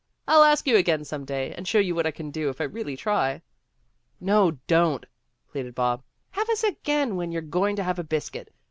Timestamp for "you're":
7.31-7.43